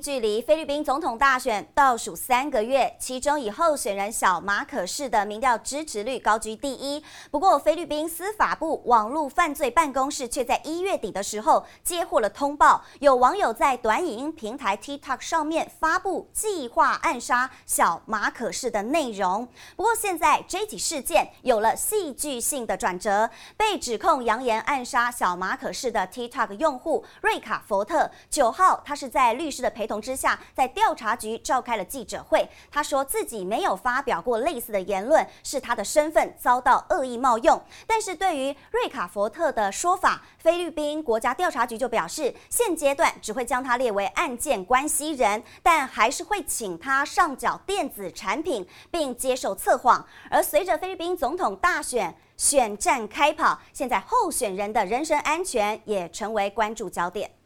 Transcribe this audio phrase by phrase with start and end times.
[0.00, 7.04] 距离菲律宾总统大选倒数三个月，其中以候选人小马可士的民调支持率高居第一。
[7.30, 19.46] 不过，菲律宾司法部网络犯罪办公室却在一月底的时候接获了通报，有网友在短影音平台 TikTok 上面发布计划暗杀小马可士的内容。
[19.76, 29.89] 不过，现在这起事件有了戏剧性的转折，被指控扬言暗杀小马可士的 TikTok 用户瑞卡佛特，九号他是在律师的陪。
[29.90, 37.60] 同之下，在调查局召开了记者会，他说自己没有发表过类似的言论，是他的身份遭到恶意冒用。
[37.88, 50.06] 但是对于瑞卡佛特的说法，菲律宾国家调查局就表示，现阶段只会将他列为案件关系人，但还是会请他上缴电子产品，并接受测谎。
[50.30, 57.39] 而随着菲律宾总统大选选战开跑，现在候选人的人身安全也成为关注焦点。